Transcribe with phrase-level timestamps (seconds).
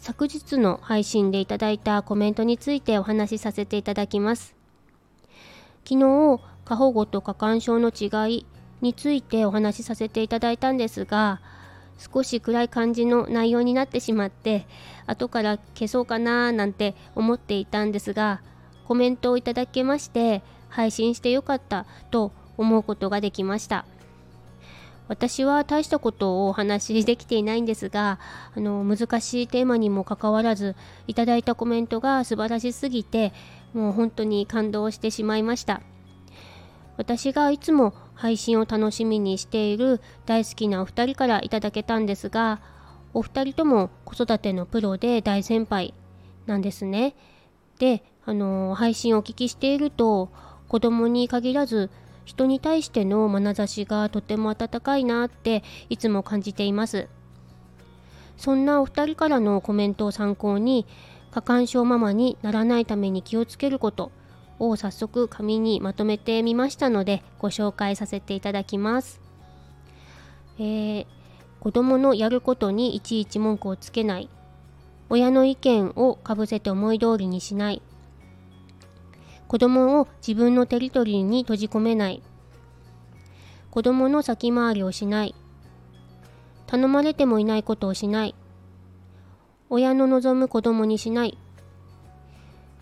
[0.00, 4.56] 昨日の配信でいただいたコメントについてお話しさせていただきます。
[5.84, 8.46] 昨日、過保護と過干渉の違い
[8.80, 11.42] についてお話しさせていただいたんですが、
[11.98, 14.66] 少し暗い感じの内容になってしまって、
[15.06, 18.40] 後から消そうかなーなんて思っていたんですが、
[18.88, 23.84] コメントをいただけまして、配信してよかったと思うことができました。
[25.10, 28.20] 私は大したことをお話しできていないんですが
[28.54, 30.76] あの難しいテーマにもかかわらず
[31.08, 33.32] いただいたコメントが素晴らしすぎて
[33.74, 35.82] もう本当に感動してしまいました。
[36.96, 42.60] 私がいつも配信を楽しみにしている大好きなお二人からいただけたんですが
[43.12, 45.92] お二人とも子育てのプロで大先輩
[46.46, 47.16] なんですね。
[47.80, 50.30] であの配信をお聞きしていると
[50.68, 51.90] 子供に限らず
[52.30, 57.08] 人に対しての眼差しがとても温かいなっていつも感じています。
[58.36, 60.86] そんなお二人からのコメントを参考に
[61.32, 64.12] 過干渉ママにならないために気をつけること
[64.60, 69.20] を早速紙にまとめてみましたのでご紹介させていただきます、
[70.58, 71.06] えー、
[71.58, 74.28] 子供のやることにいちいち文句をつけない。
[75.10, 77.82] 親の意見をかぶせて思い通りにしない。
[79.50, 82.22] 子供を自分のテリトリーに閉じ込めない。
[83.72, 85.34] 子供の先回りをしない。
[86.68, 88.36] 頼まれてもいないことをしない。
[89.68, 91.36] 親の望む子供にしない。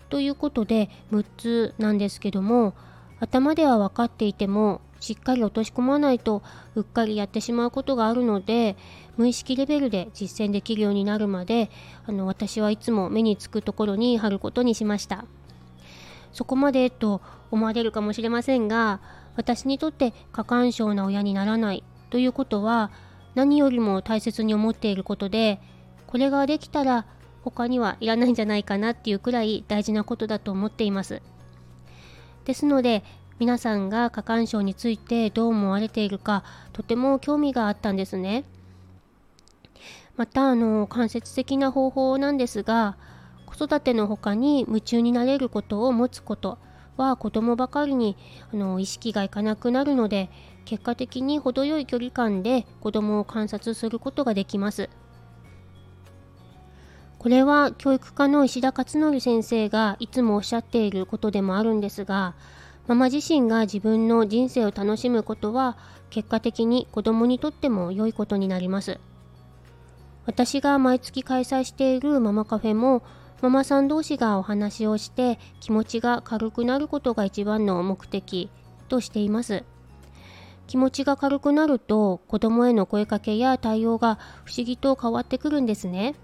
[0.09, 2.75] ということで6つなんですけども
[3.19, 6.43] 頭では分かっていてもしっかり落とし込まないと
[6.75, 8.77] うっかりやってしまうことがあるので
[9.17, 11.71] 無意識レベルで実践できるようになるまで
[12.05, 15.25] あの私はいつも目につくところに貼ることにしました。
[16.31, 19.01] そこまでと思われるかもしれませんが
[19.35, 22.91] 私にとって過干渉な親にならないということは
[23.35, 25.61] 何よりも大切に思っていることで
[26.07, 27.05] これができたら
[27.43, 31.21] 他にはいらないんじゃないかなっていうくらい大事なことだと思っています。
[32.45, 33.03] ですので
[33.37, 38.43] 皆さんが過干渉についてどう思われているかとても興味があったんですね。
[40.17, 42.97] またあの間接的な方法なんですが
[43.59, 46.59] 子育ての他に夢中になれることを持つこと
[46.95, 48.15] は子供ばかりに
[48.53, 50.29] あの意識がいかなくなるので
[50.63, 54.89] 結果的に程よい距離感で子供を観察することができます。
[57.17, 62.33] これは教育科の石田勝則先生がいつもおっしゃっていることでもあるんですが
[62.87, 65.77] ママ自身が自分の人生を楽しむことは
[66.09, 69.01] 結果的に子供にとっても良いことになります
[70.25, 73.03] 私が毎月開催しているママカフェも
[73.41, 78.49] ママさん同士がお話をして気持ちが軽くなることが一番の目的
[78.89, 79.63] としています。
[80.67, 86.15] 気持ちが軽くなると子供への声かけや対応が不思議と変わってくるんですね。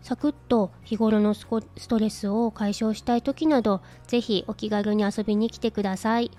[0.00, 1.46] サクッと日頃のス
[1.88, 6.30] トレスを解消したい時などぜひお気軽に遊びに来てください。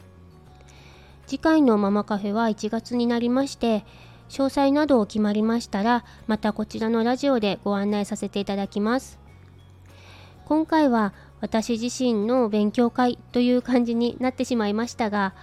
[1.28, 3.86] 次回のママカフェは1月になりまして
[4.30, 9.23] 詳細などを決まりましたらまたこちらのラジオでご案内させていただきます。
[10.46, 15.34] 今回は私自身の勉強会という感じになってしまいましたが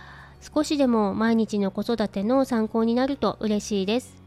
[0.40, 4.20] 少しでも毎日の子育ての参考になると嬉しいです。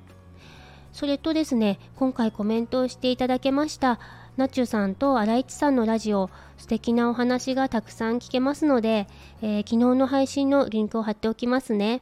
[0.92, 4.00] それとですね今回コメントをしていただけました
[4.38, 9.08] ナチュさんと新市さんのラジオ素敵なお話がたくさん聞けますので、
[9.42, 12.02] えー、昨日の配信のリンクを貼っておきますね。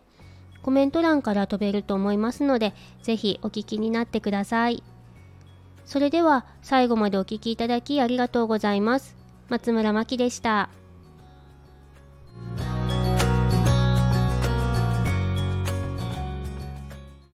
[0.62, 4.84] コメント欄から飛べると思いますのでぜひお聞きになってください。
[5.86, 9.16] それでは最後までお聴きいただきありがとうございます。
[9.50, 10.70] 松村真希でした。